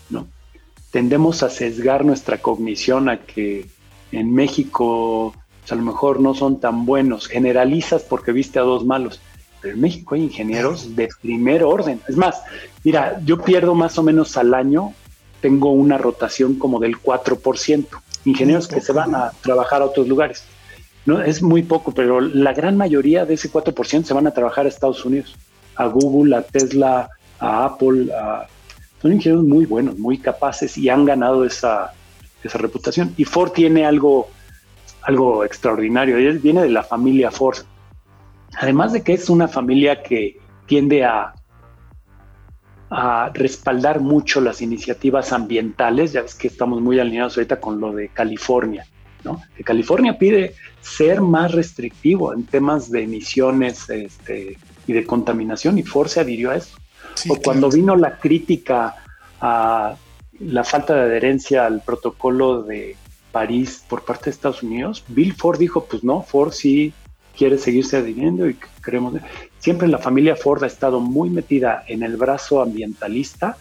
[0.10, 0.28] ¿no?
[0.92, 3.66] Tendemos a sesgar nuestra cognición a que
[4.12, 7.28] en México pues, a lo mejor no son tan buenos.
[7.28, 9.22] Generalizas porque viste a dos malos.
[9.62, 12.00] Pero en México hay ingenieros de primer orden.
[12.08, 12.42] Es más,
[12.84, 14.94] mira, yo pierdo más o menos al año,
[15.42, 17.86] tengo una rotación como del 4%.
[18.26, 20.44] Ingenieros que se van a trabajar a otros lugares.
[21.06, 24.66] No, es muy poco, pero la gran mayoría de ese 4% se van a trabajar
[24.66, 25.36] a Estados Unidos,
[25.76, 28.10] a Google, a Tesla, a Apple.
[29.02, 31.94] son ingenieros muy buenos, muy capaces y han ganado esa,
[32.44, 33.14] esa reputación.
[33.16, 34.28] Y Ford tiene algo,
[35.04, 37.60] algo extraordinario, viene de la familia Ford.
[38.60, 41.34] Además de que es una familia que tiende a,
[42.90, 47.94] a respaldar mucho las iniciativas ambientales, ya ves que estamos muy alineados ahorita con lo
[47.94, 48.86] de California
[49.56, 55.84] que California pide ser más restrictivo en temas de emisiones este, y de contaminación y
[55.84, 56.78] Ford se adhirió a eso.
[57.30, 58.96] o cuando vino la crítica
[59.42, 59.96] a
[60.40, 62.96] la falta de adherencia al protocolo de
[63.32, 66.94] París por parte de Estados Unidos, Bill Ford dijo, pues no, Ford sí
[67.38, 69.14] quiere seguirse adhiriendo y que queremos.
[69.60, 73.58] Siempre la familia Ford ha estado muy metida en el brazo ambientalista,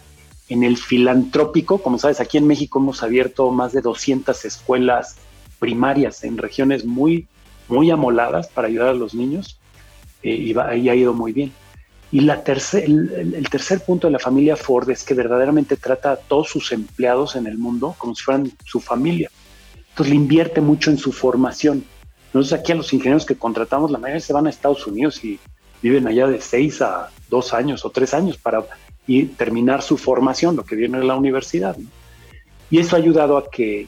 [0.49, 1.77] en el filantrópico.
[1.79, 5.17] Como sabes, aquí en México hemos abierto más de 200 escuelas
[5.59, 7.27] primarias en regiones muy,
[7.67, 9.59] muy amoladas para ayudar a los niños
[10.23, 11.51] eh, y, va, y ha ido muy bien.
[12.11, 16.15] Y la tercer, el, tercer punto de la familia Ford es que verdaderamente trata a
[16.15, 19.29] todos sus empleados en el mundo como si fueran su familia.
[19.89, 21.83] Entonces le invierte mucho en su formación.
[22.37, 25.39] Nosotros aquí a los ingenieros que contratamos, la mayoría se van a Estados Unidos y
[25.81, 28.63] viven allá de seis a dos años o tres años para
[29.07, 31.75] ir, terminar su formación, lo que viene de la universidad.
[32.69, 33.87] Y eso ha ayudado a que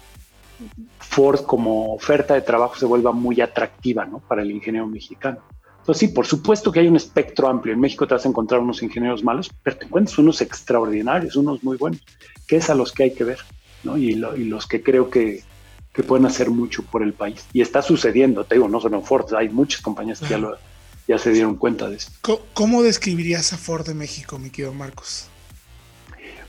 [0.97, 4.17] Ford como oferta de trabajo se vuelva muy atractiva ¿no?
[4.19, 5.39] para el ingeniero mexicano.
[5.81, 7.75] Entonces, sí, por supuesto que hay un espectro amplio.
[7.75, 11.63] En México te vas a encontrar unos ingenieros malos, pero te encuentras unos extraordinarios, unos
[11.63, 12.01] muy buenos,
[12.47, 13.39] que es a los que hay que ver,
[13.83, 13.95] ¿no?
[13.95, 15.43] Y, los que creo que,
[16.03, 17.45] pueden hacer mucho por el país.
[17.53, 20.39] Y está sucediendo, te digo, no solo en Ford, hay muchas compañías que
[21.07, 22.39] ya, se dieron cuenta de esto.
[22.53, 25.27] ¿Cómo, describirías a Ford de México, mi querido Marcos?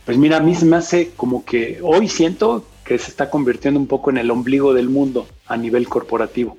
[0.05, 3.81] Pues mira, a mí se me hace como que hoy siento que se está convirtiendo
[3.81, 6.57] un poco en el ombligo del mundo a nivel corporativo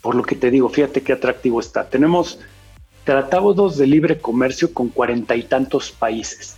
[0.00, 1.88] por lo que te digo, fíjate qué atractivo está.
[1.88, 2.38] Tenemos
[3.04, 6.56] tratados de libre comercio con cuarenta y tantos países.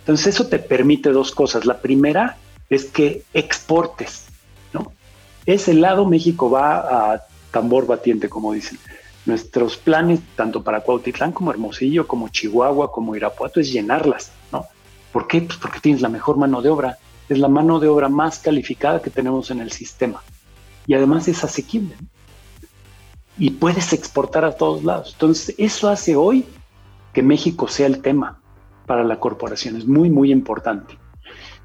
[0.00, 1.64] Entonces eso te permite dos cosas.
[1.64, 2.36] La primera
[2.70, 4.26] es que exportes.
[5.46, 8.78] Ese lado México va a tambor batiente, como dicen.
[9.26, 14.66] Nuestros planes, tanto para Cuautitlán como Hermosillo, como Chihuahua, como Irapuato, es llenarlas, ¿no?
[15.12, 15.40] ¿Por qué?
[15.40, 16.98] Pues porque tienes la mejor mano de obra.
[17.28, 20.22] Es la mano de obra más calificada que tenemos en el sistema.
[20.86, 21.96] Y además es asequible.
[21.98, 22.08] ¿no?
[23.38, 25.12] y puedes exportar a todos lados.
[25.12, 26.46] Entonces, eso hace hoy
[27.12, 28.40] que México sea el tema
[28.86, 29.76] para la corporación.
[29.76, 30.98] Es muy, muy importante.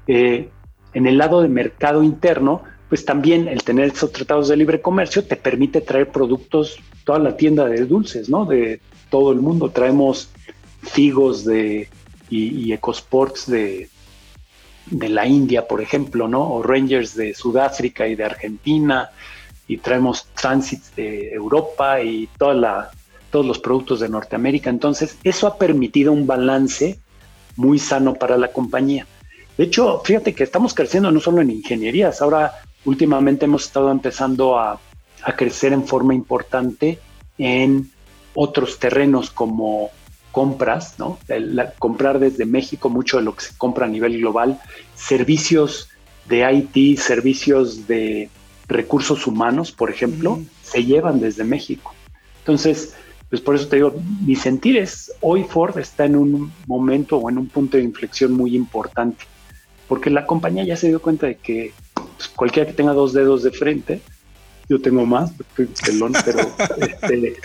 [0.06, 0.50] Eh,
[0.92, 5.24] en el lado de mercado interno, pues también el tener esos tratados de libre comercio
[5.24, 8.44] te permite traer productos, toda la tienda de dulces, ¿no?
[8.44, 9.70] De todo el mundo.
[9.70, 10.28] Traemos
[10.82, 11.88] figos de,
[12.28, 13.88] y, y ecosports de,
[14.90, 16.52] de la India, por ejemplo, ¿no?
[16.52, 19.10] O Rangers de Sudáfrica y de Argentina
[19.68, 22.90] y traemos transits de Europa y toda la,
[23.30, 24.68] todos los productos de Norteamérica.
[24.68, 26.98] Entonces, eso ha permitido un balance
[27.54, 29.06] muy sano para la compañía.
[29.56, 32.52] De hecho, fíjate que estamos creciendo no solo en ingenierías, ahora
[32.84, 34.80] últimamente hemos estado empezando a,
[35.22, 36.98] a crecer en forma importante
[37.38, 37.90] en
[38.34, 39.90] otros terrenos como
[40.32, 41.18] compras, ¿no?
[41.78, 44.60] comprar desde México mucho de lo que se compra a nivel global,
[44.94, 45.88] servicios
[46.28, 48.28] de IT, servicios de
[48.68, 51.92] recursos humanos, por ejemplo, se llevan desde México.
[52.38, 52.94] Entonces,
[53.28, 57.28] pues por eso te digo, mi sentir es, hoy Ford está en un momento o
[57.28, 59.24] en un punto de inflexión muy importante,
[59.88, 61.72] porque la compañía ya se dio cuenta de que
[62.16, 64.00] pues, cualquiera que tenga dos dedos de frente,
[64.68, 65.32] yo tengo más,
[65.84, 66.38] pelón, pero
[66.76, 67.36] este,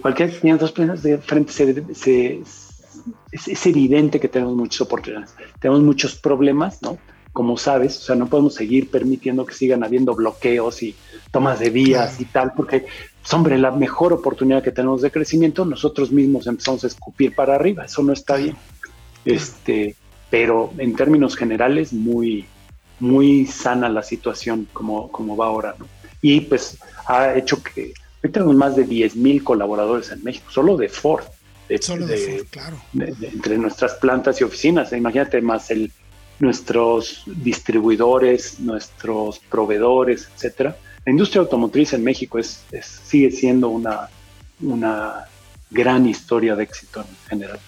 [0.00, 1.52] cualquiera que tenga dos dedos de frente
[1.90, 6.98] es, es evidente que tenemos muchas oportunidades, tenemos muchos problemas, ¿no?
[7.36, 10.96] como sabes, o sea, no podemos seguir permitiendo que sigan habiendo bloqueos y
[11.30, 12.86] tomas de vías y tal, porque,
[13.20, 17.54] pues, hombre, la mejor oportunidad que tenemos de crecimiento, nosotros mismos empezamos a escupir para
[17.54, 18.56] arriba, eso no está bien.
[19.26, 19.96] Este,
[20.30, 22.46] pero en términos generales, muy,
[23.00, 25.86] muy sana la situación como, como va ahora, ¿no?
[26.22, 30.76] Y pues ha hecho que hoy tenemos más de 10 mil colaboradores en México, solo
[30.76, 31.24] de Ford.
[31.80, 32.76] solo de, Ford, claro.
[32.94, 35.92] entre nuestras plantas y oficinas, imagínate más el
[36.38, 40.76] nuestros distribuidores, nuestros proveedores, etcétera.
[41.04, 42.64] La industria automotriz en México es,
[43.04, 44.08] sigue siendo una,
[44.60, 45.24] una
[45.70, 47.60] gran historia de éxito en general.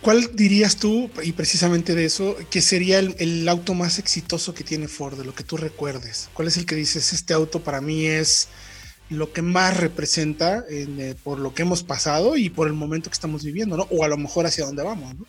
[0.00, 4.88] ¿Cuál dirías tú, y precisamente de eso, que sería el, auto más exitoso que tiene
[4.88, 6.30] Ford, de lo que tú recuerdes?
[6.32, 8.48] ¿Cuál es el que dices, este auto para mí es
[9.10, 13.14] lo que más representa eh, por lo que hemos pasado y por el momento que
[13.14, 13.86] estamos viviendo, ¿no?
[13.90, 15.26] O a lo mejor hacia dónde vamos, ¿no?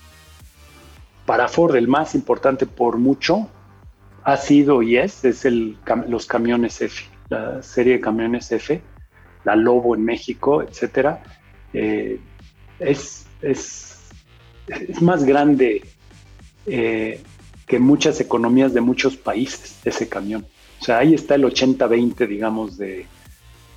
[1.26, 3.50] Para Ford el más importante por mucho
[4.24, 8.82] ha sido y es, es el, los camiones F, la serie de camiones F,
[9.44, 11.22] la Lobo en México, etcétera.
[11.74, 12.20] Eh,
[12.80, 13.95] es, es,
[14.68, 15.84] es, más grande
[16.66, 17.22] eh,
[17.68, 20.46] que muchas economías de muchos países ese camión.
[20.82, 23.06] O sea, ahí está el 80-20, digamos, de,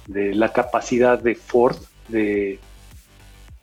[0.06, 1.76] de, la capacidad de Ford
[2.08, 2.58] de,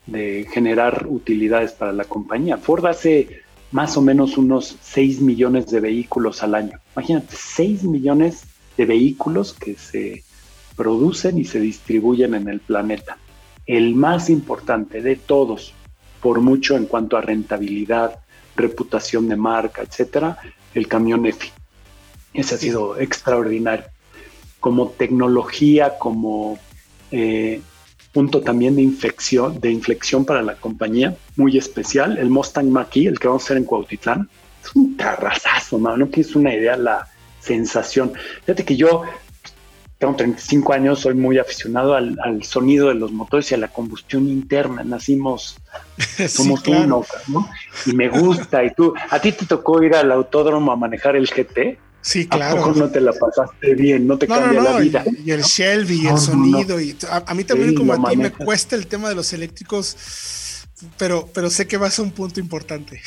[0.08, 2.58] de generar utilidades para la compañía.
[2.58, 6.80] Ford hace más o menos unos 6 millones de vehículos al año.
[6.96, 8.44] Imagínate, 6 millones
[8.78, 10.24] de vehículos que se
[10.76, 13.18] producen y se distribuyen en el planeta.
[13.66, 15.74] El más importante de todos,
[16.26, 18.18] por mucho en cuanto a rentabilidad,
[18.56, 20.36] reputación de marca, etcétera,
[20.74, 21.52] el camión EFI.
[22.34, 23.86] Ese ha sido extraordinario.
[24.60, 26.58] Como tecnología, como
[27.12, 27.62] eh,
[28.12, 33.20] punto también de inflexión, de inflexión para la compañía, muy especial, el Mustang Mach-E, el
[33.20, 34.28] que vamos a hacer en Cuautitlán.
[34.64, 37.08] Es un carrazazo, no tienes una idea la
[37.40, 38.14] sensación.
[38.46, 39.04] Fíjate que yo
[39.98, 44.28] tengo 35 años, soy muy aficionado al, sonido de los motores y a la combustión
[44.28, 44.84] interna.
[44.84, 45.58] Nacimos,
[46.28, 47.50] somos uno, ¿no?
[47.86, 48.64] Y me gusta.
[48.64, 51.80] Y tú, ¿a ti te tocó ir al autódromo a manejar el GT?
[52.02, 52.62] Sí, claro.
[52.62, 54.06] ¿A poco no te la pasaste bien?
[54.06, 55.04] ¿No te cambia la vida?
[55.24, 56.80] Y, el Shelby, y el sonido.
[56.80, 59.98] y a, mí también, como a ti, me cuesta el tema de los eléctricos,
[60.98, 63.02] pero, pero sé que va a un punto importante.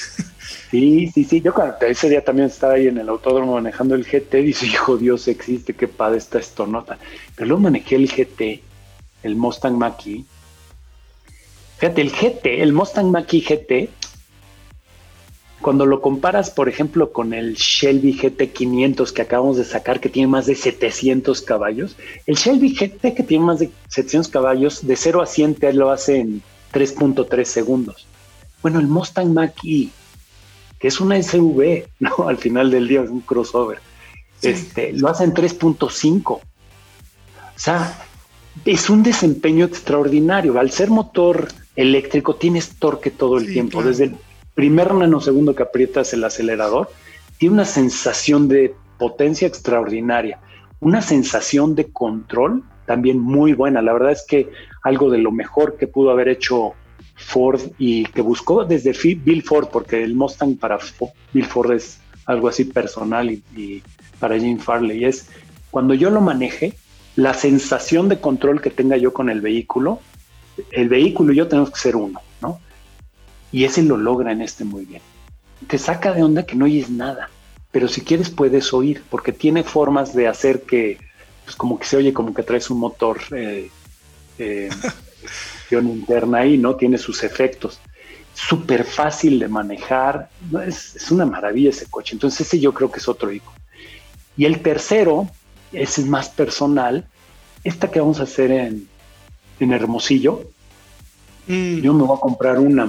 [0.71, 1.41] Sí, sí, sí.
[1.41, 4.97] Yo cuando ese día también estaba ahí en el autódromo manejando el GT, dice, hijo
[4.97, 6.99] Dios, existe, qué padre está esto, nota.
[7.35, 8.63] Pero luego manejé el GT,
[9.23, 10.25] el Mustang Mach-E.
[11.79, 13.91] Fíjate, el GT, el Mustang Mach-E GT,
[15.61, 20.29] cuando lo comparas, por ejemplo, con el Shelby GT500 que acabamos de sacar, que tiene
[20.29, 25.23] más de 700 caballos, el Shelby GT que tiene más de 700 caballos, de 0
[25.23, 28.07] a 100 te lo hace en 3.3 segundos.
[28.63, 29.91] Bueno, el Mustang Mach-E,
[30.79, 32.29] que es una SUV, ¿no?
[32.29, 33.79] Al final del día es un crossover,
[34.43, 36.31] este, lo hace en 3.5.
[36.31, 36.43] O
[37.57, 37.99] sea,
[38.65, 40.59] es un desempeño extraordinario.
[40.59, 44.17] Al ser motor eléctrico, tienes torque todo el tiempo, desde el
[44.55, 46.91] primer nanosegundo que aprietas el acelerador,
[47.39, 50.41] tiene una sensación de potencia extraordinaria,
[50.81, 53.83] una sensación de control también muy buena.
[53.83, 54.51] La verdad es que
[54.89, 56.75] algo de lo mejor que pudo haber hecho
[57.15, 60.79] Ford y que buscó desde Bill Ford, porque el Mustang para
[61.33, 63.83] Bill Ford es algo así personal y,
[64.19, 65.29] para Jim Farley es
[65.71, 66.75] cuando yo lo maneje,
[67.15, 70.01] la sensación de control que tenga yo con el vehículo,
[70.73, 72.59] el vehículo y yo tenemos que ser uno, ¿no?
[73.53, 75.03] Y ese lo logra en este muy bien.
[75.69, 77.31] Te saca de onda que no oyes nada,
[77.71, 80.99] pero si quieres puedes oír, porque tiene formas de hacer que,
[81.45, 83.71] pues como que se oye como que traes un motor eh,
[84.39, 84.71] eh,
[85.71, 86.77] interna ahí, ¿no?
[86.77, 87.81] Tiene sus efectos.
[88.35, 90.31] Súper fácil de manejar,
[90.67, 92.15] es, una maravilla ese coche.
[92.15, 93.57] Entonces ese yo creo que es otro icono.
[94.37, 95.29] Y el tercero,
[95.73, 97.07] ese es más personal,
[97.65, 98.89] esta que vamos a hacer en,
[99.59, 100.45] en Hermosillo,
[101.49, 101.81] mm.
[101.81, 102.89] yo me voy a comprar una,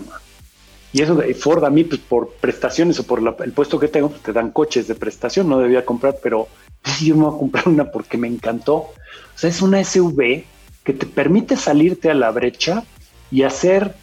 [0.91, 4.09] y eso de Ford a mí, pues por prestaciones o por el puesto que tengo,
[4.09, 6.47] pues, te dan coches de prestación, no debía comprar, pero
[6.83, 8.75] sí, yo me voy a comprar una porque me encantó.
[8.75, 8.93] O
[9.35, 10.43] sea, es una SUV
[10.89, 12.83] que te permite salirte a la brecha
[13.29, 13.93] y hacer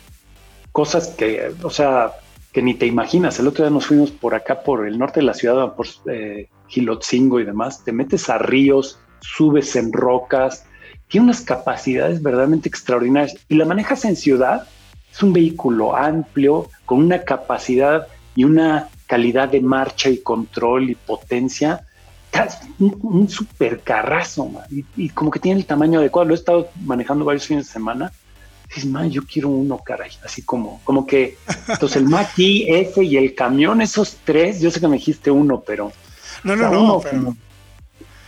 [0.70, 2.12] cosas que, o sea,
[2.52, 3.40] que ni te imaginas.
[3.40, 6.48] El otro día nos fuimos por acá, por el norte de la ciudad, por eh,
[6.68, 7.82] Gilotzingo y demás.
[7.82, 10.64] Te metes a ríos, subes en rocas,
[11.08, 14.68] tiene unas capacidades verdaderamente extraordinarias y la manejas en ciudad
[15.12, 20.94] es un vehículo amplio, con una capacidad y una calidad de marcha y control y
[20.94, 21.84] potencia.
[22.78, 24.50] Un, un super carrazo,
[24.96, 26.28] Y, como que tiene el tamaño adecuado.
[26.28, 28.12] Lo he estado manejando varios fines de semana.
[28.68, 30.10] Dices, man, yo quiero uno, caray.
[30.24, 34.80] Así como, como que, entonces el Maki, ese y el camión, esos tres, yo sé
[34.80, 35.92] que me dijiste uno, pero.
[36.44, 37.36] No, no, no, pero...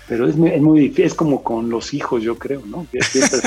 [0.09, 2.87] pero es muy, es muy difícil, es como con los hijos, yo creo, ¿no?
[3.01, 3.39] Siempre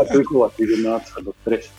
[0.00, 1.70] a tu hijo a a los tres.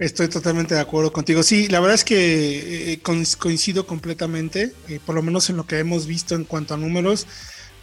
[0.00, 1.42] Estoy totalmente de acuerdo contigo.
[1.42, 5.78] Sí, la verdad es que eh, coincido completamente, eh, por lo menos en lo que
[5.78, 7.26] hemos visto en cuanto a números.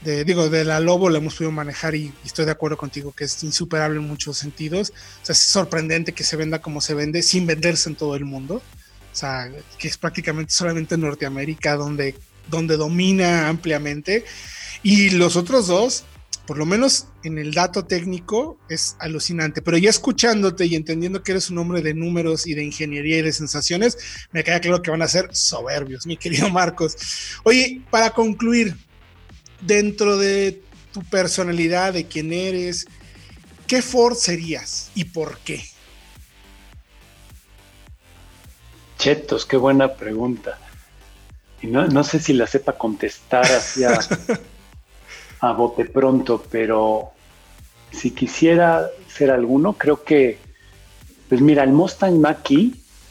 [0.02, 3.26] De, digo, de la Lobo la hemos podido manejar y, estoy de acuerdo contigo que
[3.26, 4.94] es insuperable en muchos sentidos.
[5.22, 8.26] O sea, es sorprendente que se venda como se vende sin venderse en todo el
[8.26, 8.56] mundo.
[8.56, 12.16] O sea, que es prácticamente solamente en Norteamérica donde,
[12.50, 14.26] donde domina ampliamente.
[14.82, 16.04] Y los otros dos,
[16.48, 19.62] por lo menos en el dato técnico, es alucinante.
[19.62, 23.22] Pero ya escuchándote y entendiendo que eres un hombre de números y de ingeniería y
[23.22, 23.98] de sensaciones,
[24.32, 26.96] me queda claro que van a ser soberbios, mi querido Marcos.
[27.44, 28.78] Oye, para concluir,
[29.62, 30.62] dentro de
[30.94, 32.88] tu personalidad, de quién eres,
[33.68, 35.64] ¿qué Ford serías y por qué?
[38.98, 40.58] Chetos, qué buena pregunta.
[41.62, 44.00] Y no, no sé si la sepa contestar hacia
[45.40, 47.12] a bote pronto, pero
[47.92, 50.38] si quisiera ser alguno, creo que,
[51.30, 52.50] pues mira, el Mustang mach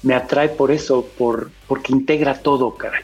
[0.02, 2.98] me atrae por eso, por, porque integra todo, cara.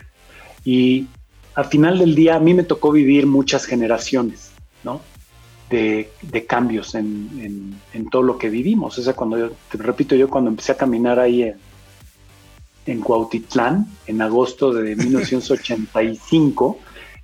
[0.65, 1.07] Y
[1.55, 4.53] al final del día a mí me tocó vivir muchas generaciones,
[4.85, 5.01] ¿no?
[5.69, 6.11] De,
[6.47, 8.99] cambios en, en, todo lo que vivimos.
[8.99, 11.57] O sea, cuando yo, te repito, yo cuando empecé a caminar ahí en,
[12.85, 16.79] en Cuautitlán, en agosto de 1985,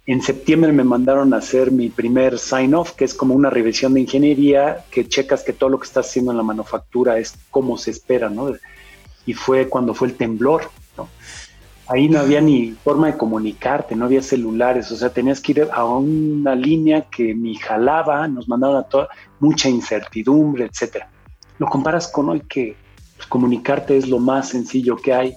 [0.09, 4.01] En septiembre me mandaron a hacer mi primer sign-off, que es como una revisión de
[4.01, 7.91] ingeniería, que checas que todo lo que estás haciendo en la manufactura es como se
[7.91, 8.55] espera, ¿no?
[9.27, 11.11] Y fue cuando fue el temblor, ¿no?
[11.89, 15.69] Ahí no había ni forma de comunicarte, no había celulares, o sea, tenías que ir
[15.71, 21.11] a una línea que ni jalaba, nos mandaron a toda mucha incertidumbre, etcétera.
[21.59, 22.77] lo comparas con hoy que
[23.15, 25.35] pues, comunicarte es lo más sencillo que hay,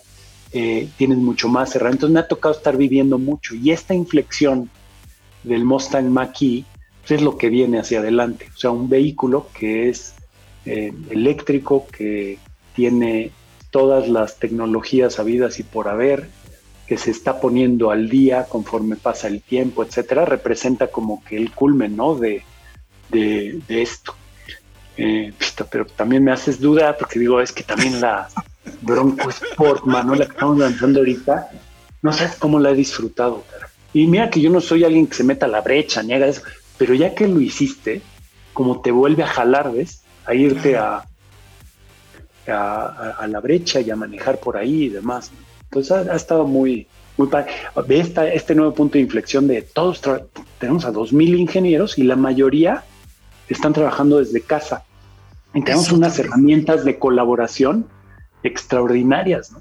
[0.54, 2.10] eh, tienes mucho más herramientas.
[2.10, 4.70] Entonces me ha tocado estar viviendo mucho y esta inflexión
[5.44, 6.66] del Mustang Mach-E
[7.02, 8.48] pues, es lo que viene hacia adelante.
[8.54, 10.14] O sea, un vehículo que es
[10.66, 12.38] eh, eléctrico, que
[12.76, 13.32] tiene
[13.72, 16.30] todas las tecnologías habidas y por haber,
[16.88, 21.52] que se está poniendo al día conforme pasa el tiempo, etcétera, representa como que el
[21.52, 22.16] culmen ¿no?
[22.16, 22.44] de,
[23.10, 24.14] de, esto.
[24.98, 25.32] Eh,
[25.72, 28.30] pero también me haces duda porque digo, es que también la
[28.82, 30.16] Bronco Sport, ¿no?
[30.16, 31.50] la que estamos lanzando ahorita,
[32.02, 33.44] no sabes cómo la he disfrutado.
[33.94, 36.28] Y mira que yo no soy alguien que se meta a la brecha, ni haga
[36.28, 36.42] eso,
[36.78, 38.02] pero ya que lo hiciste,
[38.54, 40.04] como te vuelve a jalar, ¿ves?
[40.26, 41.04] A irte a,
[42.48, 45.32] a, la brecha y a manejar por ahí y demás.
[45.64, 47.52] Entonces ha, estado muy, muy padre.
[47.88, 50.02] Ve esta, este nuevo punto de inflexión de todos,
[50.60, 52.84] tenemos a 2.000 ingenieros y la mayoría
[53.48, 54.84] están trabajando desde casa.
[55.54, 57.88] Y tenemos unas herramientas de colaboración
[58.44, 59.60] extraordinarias, ¿no?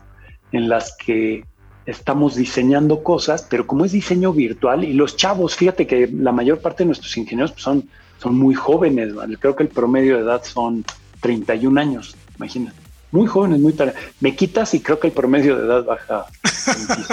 [0.52, 1.44] En las que
[1.86, 6.60] estamos diseñando cosas, pero como es diseño virtual y los chavos, fíjate que la mayor
[6.60, 10.42] parte de nuestros ingenieros pues, son, son muy jóvenes, creo que el promedio de edad
[10.44, 10.84] son
[11.20, 12.76] 31 años, imagínate.
[13.12, 13.94] Muy jóvenes, muy tarde.
[14.20, 16.26] Me quitas y creo que el promedio de edad baja.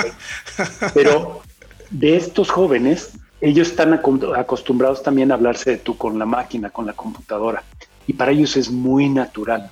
[0.94, 1.42] pero
[1.90, 6.86] de estos jóvenes, ellos están acostumbrados también a hablarse de tú con la máquina, con
[6.86, 7.64] la computadora.
[8.06, 9.72] Y para ellos es muy natural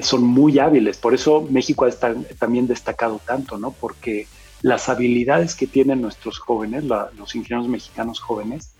[0.00, 0.96] son muy hábiles.
[0.96, 3.72] Por eso México está también destacado tanto, ¿no?
[3.72, 4.26] Porque
[4.62, 8.72] las habilidades que tienen nuestros jóvenes, los ingenieros mexicanos jóvenes,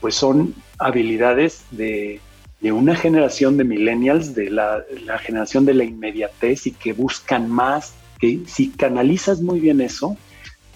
[0.00, 2.20] pues son habilidades de,
[2.62, 4.84] una generación de millennials, de la,
[5.20, 10.16] generación de la inmediatez y que buscan más, que si canalizas muy bien eso,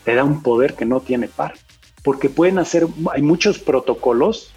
[0.05, 1.55] te da un poder que no tiene par.
[2.03, 4.53] Porque pueden hacer, hay muchos protocolos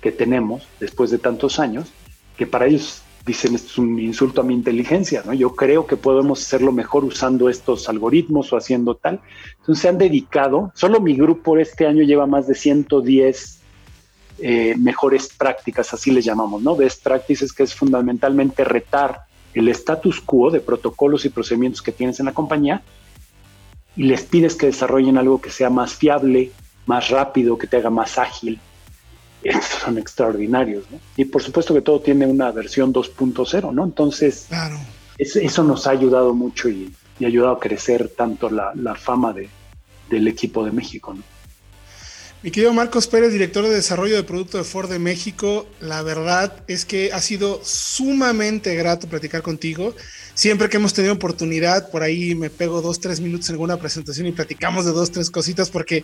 [0.00, 1.92] que tenemos después de tantos años,
[2.36, 5.32] que para ellos dicen esto es un insulto a mi inteligencia, ¿no?
[5.32, 9.20] Yo creo que podemos hacerlo mejor usando estos algoritmos o haciendo tal.
[9.58, 13.60] Entonces se han dedicado, solo mi grupo este año lleva más de 110
[14.38, 16.74] eh, mejores prácticas, así les llamamos, ¿no?
[16.74, 19.20] Best practices, que es fundamentalmente retar
[19.54, 22.82] el status quo de protocolos y procedimientos que tienes en la compañía
[23.96, 26.50] y les pides que desarrollen algo que sea más fiable,
[26.86, 28.58] más rápido, que te haga más ágil,
[29.82, 30.98] son extraordinarios, ¿no?
[31.16, 33.84] Y por supuesto que todo tiene una versión 2.0, ¿no?
[33.84, 34.48] Entonces,
[35.18, 39.48] eso nos ha ayudado mucho y, ha ayudado a crecer tanto la, fama de,
[40.10, 41.22] del equipo de México, ¿no?
[42.42, 46.64] Mi querido Marcos Pérez, director de desarrollo de producto de Ford de México, la verdad
[46.66, 49.94] es que ha sido sumamente grato platicar contigo.
[50.34, 54.26] Siempre que hemos tenido oportunidad, por ahí me pego dos, tres minutos en alguna presentación
[54.26, 56.02] y platicamos de dos, tres cositas, porque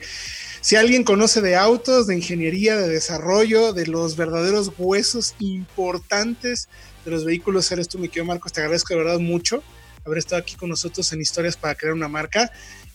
[0.61, 6.69] si alguien conoce de autos, de ingeniería, de desarrollo, de los verdaderos huesos importantes
[7.05, 8.53] de los vehículos, eres tú, mi querido Marcos.
[8.53, 9.61] Te agradezco de verdad mucho
[10.09, 12.51] haber estado aquí con nosotros en Historias para Crear una Marca.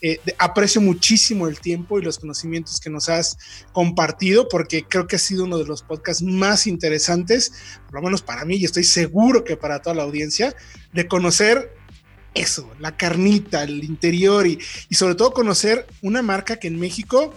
[0.06, 3.38] Eh, aprecio muchísimo el tiempo y los conocimientos que nos has
[3.72, 7.54] compartido porque creo que ha sido uno de los podcasts más interesantes,
[7.86, 10.54] por lo menos para mí y estoy seguro que para toda la audiencia,
[10.92, 11.74] de conocer
[12.34, 14.58] eso, la carnita, el interior y,
[14.90, 17.32] y sobre todo conocer una marca que en México,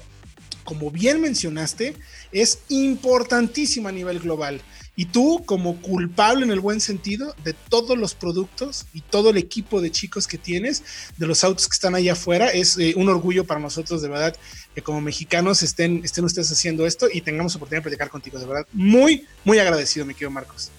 [0.66, 1.96] como bien mencionaste,
[2.34, 4.62] es importantísima a nivel global
[4.98, 9.38] y tú como culpable en el buen sentido de todos los productos y todo el
[9.38, 10.84] equipo de chicos que tienes,
[11.18, 14.36] de los autos que están allá afuera, es eh, un orgullo para nosotros de verdad
[14.74, 18.48] que como mexicanos estén, estén ustedes haciendo esto y tengamos oportunidad de platicar contigo, de
[18.48, 18.66] verdad.
[18.74, 20.72] Muy, muy agradecido, mi querido Marcos.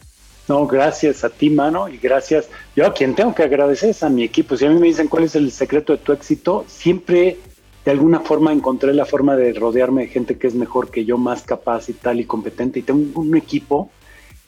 [0.49, 2.49] No, gracias a ti, mano, y gracias.
[2.75, 4.57] Yo a quien tengo que agradecer es a mi equipo.
[4.57, 7.39] Si a mí me dicen cuál es el secreto de tu éxito, siempre
[7.85, 11.19] de alguna forma encontré la forma de rodearme de gente que es mejor que yo,
[11.19, 12.81] más capaz y tal y competente.
[12.81, 13.91] Y tengo un equipo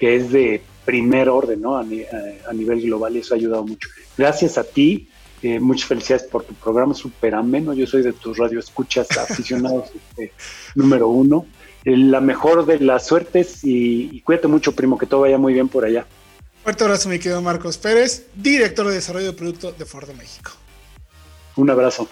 [0.00, 1.76] que es de primer orden ¿no?
[1.76, 3.88] a, nivel global y eso ha ayudado mucho.
[4.16, 5.08] Gracias a ti,
[5.42, 7.74] eh, muchas felicidades por tu programa súper ameno.
[7.74, 10.32] Yo soy de tus radioescuchas aficionados este,
[10.74, 11.46] número uno.
[11.84, 15.52] Eh, la mejor de las suertes y, y, cuídate mucho, primo, que todo vaya muy
[15.52, 16.06] bien por allá.
[16.62, 20.52] Fuerte abrazo, mi querido Marcos Pérez, director de desarrollo de producto de Ford de México.
[21.56, 22.08] Un abrazo.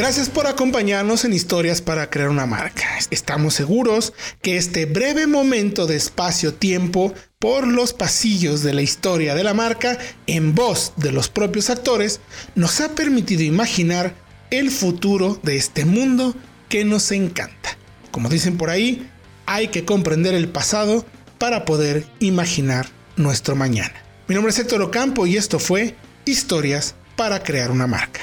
[0.00, 2.88] Gracias por acompañarnos en Historias para Crear una Marca.
[3.10, 9.44] Estamos seguros que este breve momento de espacio-tiempo por los pasillos de la historia de
[9.44, 12.22] la marca en voz de los propios actores
[12.54, 14.14] nos ha permitido imaginar
[14.50, 16.34] el futuro de este mundo
[16.70, 17.76] que nos encanta.
[18.10, 19.06] Como dicen por ahí,
[19.44, 21.04] hay que comprender el pasado
[21.36, 24.02] para poder imaginar nuestro mañana.
[24.28, 25.94] Mi nombre es Héctor Ocampo y esto fue
[26.24, 28.22] Historias para Crear una Marca.